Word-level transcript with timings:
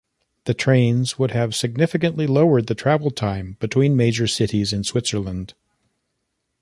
The 0.45 0.55
trains 0.55 1.19
would 1.19 1.29
have 1.29 1.53
significantly 1.53 2.25
lowered 2.25 2.65
the 2.65 2.73
travel 2.73 3.11
time 3.11 3.57
between 3.59 3.95
major 3.95 4.25
cities 4.25 4.73
in 4.73 4.83
Switzerland. 4.83 5.53